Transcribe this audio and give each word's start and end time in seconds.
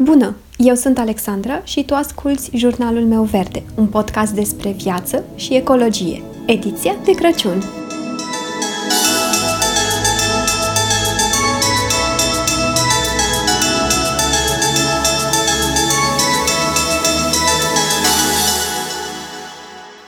Bună! 0.00 0.34
Eu 0.56 0.74
sunt 0.74 0.98
Alexandra 0.98 1.64
și 1.64 1.84
tu 1.84 1.94
asculți 1.94 2.50
Jurnalul 2.56 3.04
meu 3.04 3.22
verde, 3.22 3.62
un 3.74 3.86
podcast 3.86 4.32
despre 4.32 4.70
viață 4.70 5.24
și 5.36 5.54
ecologie, 5.54 6.22
ediția 6.46 6.96
de 7.04 7.12
Crăciun. 7.12 7.62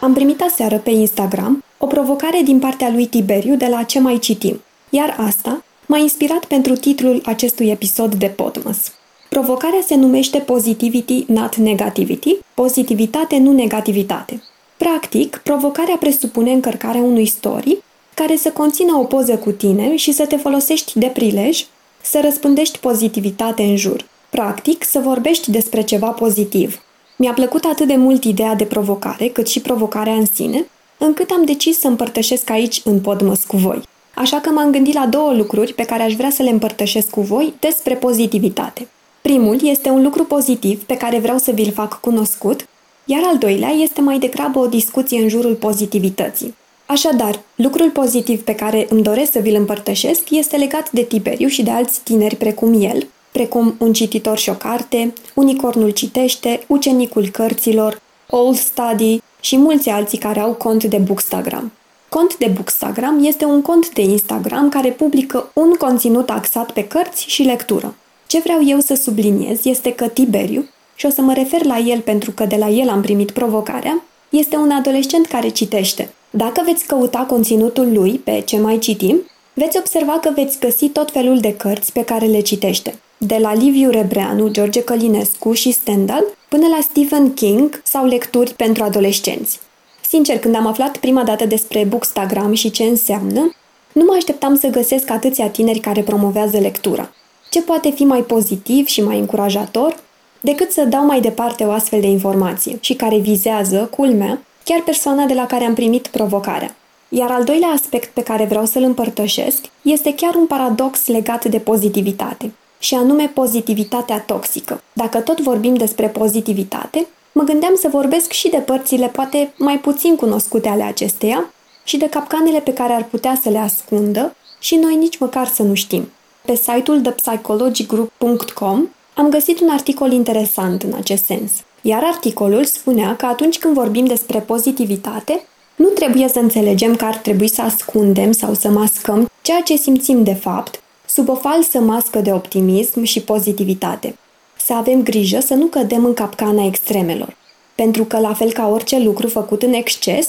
Am 0.00 0.12
primit 0.12 0.40
aseară 0.40 0.78
pe 0.78 0.90
Instagram 0.90 1.64
o 1.78 1.86
provocare 1.86 2.40
din 2.44 2.58
partea 2.58 2.90
lui 2.90 3.06
Tiberiu 3.06 3.56
de 3.56 3.66
la 3.66 3.82
Ce 3.82 4.00
mai 4.00 4.18
citim, 4.18 4.60
iar 4.90 5.16
asta 5.18 5.64
m-a 5.86 5.98
inspirat 5.98 6.44
pentru 6.44 6.72
titlul 6.74 7.22
acestui 7.24 7.70
episod 7.70 8.14
de 8.14 8.26
Podmas. 8.26 8.99
Provocarea 9.30 9.80
se 9.86 9.94
numește 9.94 10.38
Positivity 10.38 11.24
Not 11.28 11.56
Negativity, 11.56 12.36
pozitivitate, 12.54 13.38
nu 13.38 13.52
negativitate. 13.52 14.42
Practic, 14.76 15.40
provocarea 15.44 15.96
presupune 15.96 16.52
încărcarea 16.52 17.00
unui 17.00 17.26
story 17.26 17.82
care 18.14 18.36
să 18.36 18.50
conțină 18.50 18.96
o 18.96 19.04
poză 19.04 19.36
cu 19.36 19.50
tine 19.50 19.96
și 19.96 20.12
să 20.12 20.26
te 20.26 20.36
folosești 20.36 20.98
de 20.98 21.06
prilej 21.06 21.66
să 22.00 22.20
răspândești 22.22 22.78
pozitivitate 22.78 23.62
în 23.62 23.76
jur. 23.76 24.04
Practic, 24.30 24.84
să 24.84 24.98
vorbești 24.98 25.50
despre 25.50 25.82
ceva 25.82 26.08
pozitiv. 26.08 26.82
Mi-a 27.16 27.32
plăcut 27.32 27.64
atât 27.64 27.86
de 27.86 27.96
mult 27.96 28.24
ideea 28.24 28.54
de 28.54 28.64
provocare, 28.64 29.28
cât 29.28 29.48
și 29.48 29.60
provocarea 29.60 30.14
în 30.14 30.26
sine, 30.34 30.66
încât 30.98 31.30
am 31.30 31.44
decis 31.44 31.78
să 31.78 31.86
împărtășesc 31.86 32.50
aici 32.50 32.80
în 32.84 33.00
Podmos 33.00 33.44
cu 33.44 33.56
voi. 33.56 33.82
Așa 34.14 34.40
că 34.40 34.50
m-am 34.50 34.70
gândit 34.70 34.94
la 34.94 35.06
două 35.06 35.32
lucruri 35.32 35.72
pe 35.72 35.84
care 35.84 36.02
aș 36.02 36.14
vrea 36.14 36.30
să 36.30 36.42
le 36.42 36.50
împărtășesc 36.50 37.10
cu 37.10 37.20
voi 37.20 37.54
despre 37.60 37.94
pozitivitate. 37.94 38.88
Primul 39.30 39.58
este 39.62 39.88
un 39.88 40.02
lucru 40.02 40.24
pozitiv 40.24 40.84
pe 40.84 40.96
care 40.96 41.18
vreau 41.18 41.38
să 41.38 41.50
vi-l 41.50 41.72
fac 41.72 42.00
cunoscut, 42.00 42.66
iar 43.04 43.20
al 43.24 43.38
doilea 43.38 43.68
este 43.68 44.00
mai 44.00 44.18
degrabă 44.18 44.58
o 44.58 44.66
discuție 44.66 45.22
în 45.22 45.28
jurul 45.28 45.54
pozitivității. 45.54 46.54
Așadar, 46.86 47.40
lucrul 47.54 47.90
pozitiv 47.90 48.42
pe 48.42 48.54
care 48.54 48.86
îmi 48.88 49.02
doresc 49.02 49.32
să 49.32 49.38
vi-l 49.38 49.54
împărtășesc 49.54 50.30
este 50.30 50.56
legat 50.56 50.90
de 50.90 51.02
Tiberiu 51.02 51.48
și 51.48 51.62
de 51.62 51.70
alți 51.70 52.00
tineri 52.00 52.36
precum 52.36 52.82
el, 52.82 53.06
precum 53.32 53.74
un 53.78 53.92
cititor 53.92 54.38
și 54.38 54.48
o 54.48 54.54
carte, 54.54 55.12
unicornul 55.34 55.90
citește, 55.90 56.64
ucenicul 56.66 57.28
cărților, 57.28 58.00
All 58.30 58.54
Study 58.54 59.22
și 59.40 59.56
mulți 59.56 59.88
alții 59.88 60.18
care 60.18 60.40
au 60.40 60.52
cont 60.52 60.84
de 60.84 60.96
Bookstagram. 60.96 61.72
Cont 62.08 62.38
de 62.38 62.46
Bookstagram 62.54 63.24
este 63.24 63.44
un 63.44 63.62
cont 63.62 63.92
de 63.92 64.02
Instagram 64.02 64.68
care 64.68 64.90
publică 64.90 65.50
un 65.52 65.72
conținut 65.72 66.30
axat 66.30 66.70
pe 66.72 66.86
cărți 66.86 67.24
și 67.28 67.42
lectură. 67.42 67.94
Ce 68.30 68.38
vreau 68.38 68.64
eu 68.66 68.78
să 68.78 68.94
subliniez 68.94 69.64
este 69.64 69.92
că 69.92 70.08
Tiberiu, 70.08 70.68
și 70.94 71.06
o 71.06 71.10
să 71.10 71.20
mă 71.20 71.32
refer 71.32 71.64
la 71.64 71.78
el 71.78 72.00
pentru 72.00 72.30
că 72.30 72.44
de 72.44 72.56
la 72.56 72.68
el 72.68 72.88
am 72.88 73.00
primit 73.00 73.30
provocarea, 73.30 74.04
este 74.28 74.56
un 74.56 74.70
adolescent 74.70 75.26
care 75.26 75.48
citește. 75.48 76.12
Dacă 76.30 76.62
veți 76.64 76.86
căuta 76.86 77.18
conținutul 77.18 77.92
lui 77.92 78.12
pe 78.12 78.42
ce 78.46 78.58
mai 78.58 78.78
citim, 78.78 79.16
veți 79.54 79.78
observa 79.78 80.12
că 80.12 80.30
veți 80.34 80.58
găsi 80.58 80.88
tot 80.88 81.10
felul 81.10 81.38
de 81.38 81.54
cărți 81.54 81.92
pe 81.92 82.04
care 82.04 82.26
le 82.26 82.40
citește. 82.40 82.98
De 83.18 83.38
la 83.40 83.54
Liviu 83.54 83.90
Rebreanu, 83.90 84.48
George 84.48 84.82
Călinescu 84.82 85.52
și 85.52 85.70
Stendhal, 85.70 86.24
până 86.48 86.66
la 86.66 86.78
Stephen 86.80 87.34
King 87.34 87.82
sau 87.84 88.06
lecturi 88.06 88.54
pentru 88.54 88.82
adolescenți. 88.82 89.60
Sincer, 90.08 90.38
când 90.38 90.54
am 90.54 90.66
aflat 90.66 90.96
prima 90.96 91.24
dată 91.24 91.44
despre 91.44 91.84
Bookstagram 91.84 92.52
și 92.52 92.70
ce 92.70 92.82
înseamnă, 92.82 93.54
nu 93.92 94.04
mă 94.04 94.14
așteptam 94.16 94.56
să 94.56 94.66
găsesc 94.66 95.10
atâția 95.10 95.48
tineri 95.48 95.78
care 95.78 96.02
promovează 96.02 96.58
lectura. 96.58 97.10
Ce 97.50 97.62
poate 97.62 97.90
fi 97.90 98.04
mai 98.04 98.20
pozitiv 98.20 98.86
și 98.86 99.02
mai 99.02 99.18
încurajator 99.18 99.96
decât 100.40 100.70
să 100.70 100.84
dau 100.84 101.04
mai 101.04 101.20
departe 101.20 101.64
o 101.64 101.70
astfel 101.70 102.00
de 102.00 102.06
informație 102.06 102.78
și 102.80 102.94
care 102.94 103.18
vizează, 103.18 103.88
culmea, 103.96 104.42
chiar 104.64 104.80
persoana 104.80 105.24
de 105.24 105.34
la 105.34 105.46
care 105.46 105.64
am 105.64 105.74
primit 105.74 106.06
provocarea. 106.06 106.76
Iar 107.08 107.30
al 107.30 107.44
doilea 107.44 107.68
aspect 107.68 108.14
pe 108.14 108.22
care 108.22 108.44
vreau 108.44 108.64
să-l 108.64 108.82
împărtășesc 108.82 109.64
este 109.82 110.14
chiar 110.14 110.34
un 110.34 110.46
paradox 110.46 111.06
legat 111.06 111.44
de 111.44 111.58
pozitivitate, 111.58 112.52
și 112.80 112.94
anume 112.94 113.30
pozitivitatea 113.34 114.20
toxică. 114.20 114.82
Dacă 114.92 115.18
tot 115.18 115.40
vorbim 115.40 115.74
despre 115.74 116.08
pozitivitate, 116.08 117.06
mă 117.32 117.42
gândeam 117.42 117.74
să 117.74 117.88
vorbesc 117.88 118.32
și 118.32 118.48
de 118.48 118.56
părțile 118.56 119.06
poate 119.06 119.52
mai 119.56 119.78
puțin 119.78 120.16
cunoscute 120.16 120.68
ale 120.68 120.82
acesteia 120.82 121.52
și 121.84 121.96
de 121.96 122.08
capcanele 122.08 122.60
pe 122.60 122.72
care 122.72 122.92
ar 122.92 123.04
putea 123.04 123.38
să 123.42 123.48
le 123.48 123.58
ascundă 123.58 124.36
și 124.58 124.74
noi 124.74 124.96
nici 124.96 125.18
măcar 125.18 125.46
să 125.46 125.62
nu 125.62 125.74
știm. 125.74 126.10
Pe 126.50 126.56
site-ul 126.56 127.00
thepsychologygroup.com 127.00 128.88
am 129.14 129.28
găsit 129.28 129.60
un 129.60 129.68
articol 129.68 130.12
interesant 130.12 130.82
în 130.82 130.92
acest 130.92 131.24
sens. 131.24 131.50
Iar 131.80 132.02
articolul 132.04 132.64
spunea 132.64 133.16
că 133.16 133.26
atunci 133.26 133.58
când 133.58 133.74
vorbim 133.74 134.04
despre 134.04 134.38
pozitivitate, 134.38 135.42
nu 135.76 135.86
trebuie 135.88 136.28
să 136.28 136.38
înțelegem 136.38 136.96
că 136.96 137.04
ar 137.04 137.16
trebui 137.16 137.48
să 137.48 137.62
ascundem 137.62 138.32
sau 138.32 138.54
să 138.54 138.68
mascăm 138.68 139.30
ceea 139.42 139.60
ce 139.60 139.76
simțim 139.76 140.22
de 140.22 140.34
fapt 140.34 140.82
sub 141.06 141.28
o 141.28 141.34
falsă 141.34 141.78
mască 141.78 142.18
de 142.18 142.32
optimism 142.32 143.02
și 143.02 143.20
pozitivitate. 143.20 144.16
Să 144.56 144.72
avem 144.72 145.02
grijă 145.02 145.40
să 145.40 145.54
nu 145.54 145.66
cădem 145.66 146.04
în 146.04 146.14
capcana 146.14 146.64
extremelor, 146.66 147.36
pentru 147.74 148.04
că, 148.04 148.18
la 148.18 148.34
fel 148.34 148.52
ca 148.52 148.68
orice 148.68 148.98
lucru 148.98 149.28
făcut 149.28 149.62
în 149.62 149.72
exces, 149.72 150.28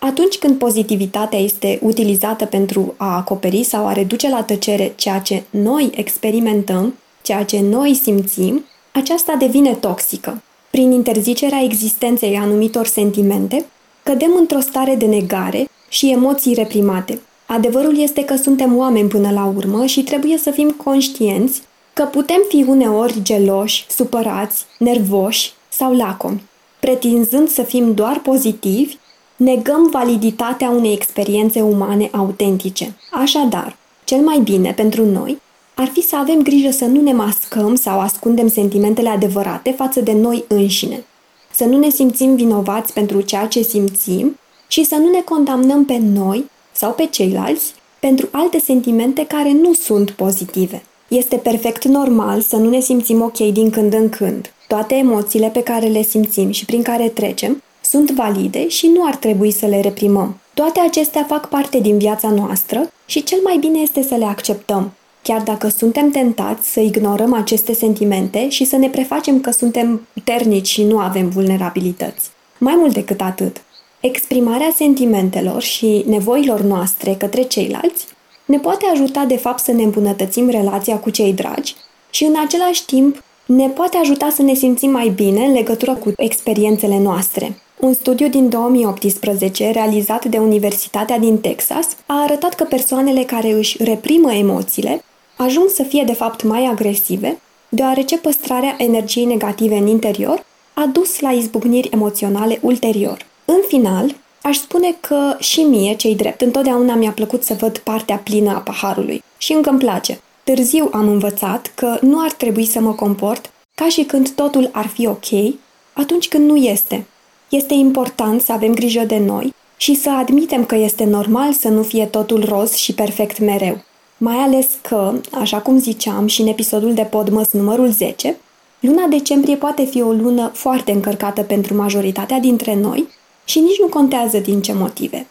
atunci 0.00 0.38
când 0.38 0.58
pozitivitatea 0.58 1.38
este 1.38 1.78
utilizată 1.82 2.44
pentru 2.44 2.94
a 2.96 3.16
acoperi 3.16 3.62
sau 3.62 3.86
a 3.86 3.92
reduce 3.92 4.28
la 4.28 4.42
tăcere 4.42 4.92
ceea 4.96 5.18
ce 5.18 5.42
noi 5.50 5.90
experimentăm, 5.94 6.94
ceea 7.22 7.44
ce 7.44 7.60
noi 7.60 7.94
simțim, 7.94 8.64
aceasta 8.92 9.34
devine 9.38 9.74
toxică. 9.74 10.42
Prin 10.70 10.92
interzicerea 10.92 11.62
existenței 11.62 12.36
anumitor 12.36 12.86
sentimente, 12.86 13.64
cădem 14.02 14.30
într-o 14.38 14.60
stare 14.60 14.94
de 14.94 15.06
negare 15.06 15.68
și 15.88 16.10
emoții 16.10 16.54
reprimate. 16.54 17.20
Adevărul 17.46 17.98
este 17.98 18.24
că 18.24 18.36
suntem 18.36 18.76
oameni 18.76 19.08
până 19.08 19.30
la 19.30 19.52
urmă 19.56 19.86
și 19.86 20.02
trebuie 20.02 20.38
să 20.38 20.50
fim 20.50 20.70
conștienți 20.70 21.62
că 21.92 22.04
putem 22.04 22.40
fi 22.48 22.64
uneori 22.68 23.22
geloși, 23.22 23.86
supărați, 23.88 24.64
nervoși 24.78 25.52
sau 25.68 25.96
lacomi. 25.96 26.42
Pretinzând 26.80 27.48
să 27.48 27.62
fim 27.62 27.94
doar 27.94 28.18
pozitivi, 28.18 28.96
negăm 29.40 29.88
validitatea 29.90 30.70
unei 30.70 30.92
experiențe 30.92 31.60
umane 31.60 32.08
autentice. 32.12 32.96
Așadar, 33.10 33.76
cel 34.04 34.18
mai 34.18 34.38
bine 34.38 34.72
pentru 34.72 35.04
noi 35.04 35.40
ar 35.74 35.86
fi 35.86 36.02
să 36.02 36.16
avem 36.16 36.42
grijă 36.42 36.70
să 36.70 36.84
nu 36.84 37.00
ne 37.00 37.12
mascăm 37.12 37.74
sau 37.74 38.00
ascundem 38.00 38.48
sentimentele 38.48 39.08
adevărate 39.08 39.70
față 39.70 40.00
de 40.00 40.12
noi 40.12 40.44
înșine, 40.48 41.04
să 41.50 41.64
nu 41.64 41.78
ne 41.78 41.88
simțim 41.88 42.34
vinovați 42.34 42.92
pentru 42.92 43.20
ceea 43.20 43.46
ce 43.46 43.62
simțim 43.62 44.38
și 44.66 44.84
să 44.84 44.94
nu 44.94 45.10
ne 45.10 45.20
condamnăm 45.20 45.84
pe 45.84 45.98
noi 45.98 46.50
sau 46.72 46.92
pe 46.92 47.06
ceilalți 47.06 47.74
pentru 48.00 48.28
alte 48.30 48.58
sentimente 48.58 49.26
care 49.26 49.52
nu 49.52 49.72
sunt 49.72 50.10
pozitive. 50.10 50.82
Este 51.08 51.36
perfect 51.36 51.84
normal 51.84 52.40
să 52.40 52.56
nu 52.56 52.68
ne 52.68 52.80
simțim 52.80 53.22
ok 53.22 53.38
din 53.38 53.70
când 53.70 53.92
în 53.92 54.08
când. 54.08 54.52
Toate 54.68 54.94
emoțiile 54.94 55.48
pe 55.48 55.62
care 55.62 55.86
le 55.86 56.02
simțim 56.02 56.50
și 56.50 56.64
prin 56.64 56.82
care 56.82 57.08
trecem 57.08 57.62
sunt 57.90 58.10
valide 58.10 58.68
și 58.68 58.86
nu 58.86 59.04
ar 59.06 59.16
trebui 59.16 59.50
să 59.50 59.66
le 59.66 59.80
reprimăm. 59.80 60.36
Toate 60.54 60.80
acestea 60.80 61.24
fac 61.24 61.48
parte 61.48 61.78
din 61.78 61.98
viața 61.98 62.30
noastră 62.30 62.92
și 63.06 63.22
cel 63.22 63.38
mai 63.44 63.56
bine 63.56 63.78
este 63.78 64.02
să 64.02 64.14
le 64.14 64.24
acceptăm, 64.24 64.92
chiar 65.22 65.42
dacă 65.42 65.68
suntem 65.68 66.10
tentați 66.10 66.72
să 66.72 66.80
ignorăm 66.80 67.32
aceste 67.32 67.72
sentimente 67.74 68.48
și 68.48 68.64
să 68.64 68.76
ne 68.76 68.88
prefacem 68.88 69.40
că 69.40 69.50
suntem 69.50 70.06
puternici 70.12 70.68
și 70.68 70.82
nu 70.82 70.98
avem 70.98 71.28
vulnerabilități. 71.28 72.30
Mai 72.58 72.74
mult 72.76 72.92
decât 72.92 73.20
atât, 73.20 73.62
exprimarea 74.00 74.72
sentimentelor 74.74 75.62
și 75.62 76.04
nevoilor 76.06 76.60
noastre 76.60 77.14
către 77.14 77.42
ceilalți 77.42 78.06
ne 78.44 78.58
poate 78.58 78.86
ajuta 78.92 79.24
de 79.24 79.36
fapt 79.36 79.62
să 79.62 79.72
ne 79.72 79.82
îmbunătățim 79.82 80.48
relația 80.48 80.98
cu 80.98 81.10
cei 81.10 81.32
dragi 81.32 81.74
și 82.10 82.24
în 82.24 82.34
același 82.44 82.84
timp 82.84 83.22
ne 83.46 83.68
poate 83.68 83.96
ajuta 83.96 84.30
să 84.30 84.42
ne 84.42 84.54
simțim 84.54 84.90
mai 84.90 85.08
bine 85.08 85.44
în 85.44 85.52
legătură 85.52 85.94
cu 85.94 86.12
experiențele 86.16 86.98
noastre. 86.98 87.54
Un 87.80 87.92
studiu 87.92 88.28
din 88.28 88.48
2018, 88.48 89.70
realizat 89.70 90.24
de 90.24 90.38
Universitatea 90.38 91.18
din 91.18 91.38
Texas, 91.38 91.86
a 92.06 92.22
arătat 92.22 92.54
că 92.54 92.64
persoanele 92.64 93.22
care 93.22 93.50
își 93.50 93.84
reprimă 93.84 94.32
emoțiile 94.32 95.04
ajung 95.36 95.68
să 95.68 95.82
fie 95.82 96.02
de 96.06 96.12
fapt 96.12 96.42
mai 96.42 96.64
agresive, 96.64 97.40
deoarece 97.68 98.18
păstrarea 98.18 98.74
energiei 98.78 99.24
negative 99.24 99.76
în 99.76 99.86
interior 99.86 100.44
a 100.74 100.90
dus 100.92 101.20
la 101.20 101.30
izbucniri 101.30 101.88
emoționale 101.92 102.58
ulterior. 102.62 103.26
În 103.44 103.60
final, 103.68 104.14
aș 104.42 104.56
spune 104.56 104.96
că 105.00 105.36
și 105.38 105.60
mie, 105.60 105.94
cei 105.94 106.14
drept, 106.14 106.40
întotdeauna 106.40 106.94
mi-a 106.94 107.12
plăcut 107.12 107.44
să 107.44 107.54
văd 107.54 107.78
partea 107.78 108.16
plină 108.16 108.50
a 108.50 108.58
paharului 108.58 109.22
și 109.38 109.52
încă 109.52 109.70
îmi 109.70 109.78
place. 109.78 110.20
Târziu 110.44 110.88
am 110.92 111.08
învățat 111.08 111.72
că 111.74 111.98
nu 112.00 112.22
ar 112.22 112.32
trebui 112.32 112.66
să 112.66 112.80
mă 112.80 112.92
comport 112.92 113.52
ca 113.74 113.88
și 113.88 114.02
când 114.02 114.30
totul 114.30 114.68
ar 114.72 114.86
fi 114.86 115.06
ok, 115.06 115.54
atunci 115.92 116.28
când 116.28 116.48
nu 116.48 116.56
este. 116.56 117.06
Este 117.50 117.74
important 117.74 118.40
să 118.40 118.52
avem 118.52 118.74
grijă 118.74 119.04
de 119.04 119.18
noi 119.18 119.54
și 119.76 119.94
să 119.94 120.10
admitem 120.10 120.64
că 120.64 120.74
este 120.74 121.04
normal 121.04 121.52
să 121.52 121.68
nu 121.68 121.82
fie 121.82 122.06
totul 122.06 122.44
roz 122.44 122.74
și 122.74 122.94
perfect 122.94 123.38
mereu. 123.38 123.82
Mai 124.16 124.36
ales 124.36 124.66
că, 124.82 125.12
așa 125.30 125.58
cum 125.58 125.78
ziceam 125.78 126.26
și 126.26 126.40
în 126.40 126.46
episodul 126.46 126.94
de 126.94 127.02
Podmăs 127.02 127.50
numărul 127.50 127.90
10, 127.90 128.36
Luna 128.80 129.06
decembrie 129.06 129.56
poate 129.56 129.84
fi 129.84 130.02
o 130.02 130.12
lună 130.12 130.50
foarte 130.54 130.92
încărcată 130.92 131.42
pentru 131.42 131.74
majoritatea 131.74 132.38
dintre 132.38 132.74
noi 132.74 133.08
și 133.44 133.58
nici 133.58 133.80
nu 133.80 133.86
contează 133.86 134.38
din 134.38 134.62
ce 134.62 134.72
motive. 134.72 135.26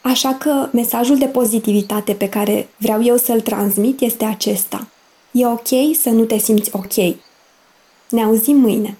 Așa 0.00 0.34
că 0.34 0.68
mesajul 0.72 1.18
de 1.18 1.26
pozitivitate 1.26 2.12
pe 2.12 2.28
care 2.28 2.68
vreau 2.76 3.04
eu 3.04 3.16
să-l 3.16 3.40
transmit 3.40 4.00
este 4.00 4.24
acesta. 4.24 4.88
E 5.30 5.46
ok 5.46 5.96
să 6.00 6.10
nu 6.10 6.24
te 6.24 6.38
simți 6.38 6.70
ok. 6.72 6.94
Ne 8.08 8.22
auzim 8.24 8.56
mâine! 8.56 8.96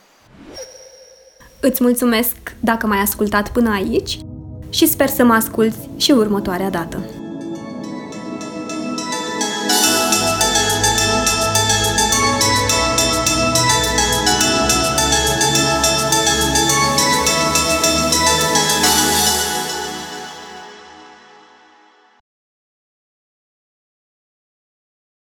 Îți 1.60 1.82
mulțumesc 1.82 2.36
dacă 2.60 2.86
m-ai 2.86 2.98
ascultat 2.98 3.52
până 3.52 3.70
aici 3.70 4.18
și 4.70 4.86
sper 4.86 5.08
să 5.08 5.24
mă 5.24 5.32
asculți 5.32 5.88
și 5.96 6.10
următoarea 6.10 6.70
dată. 6.70 6.98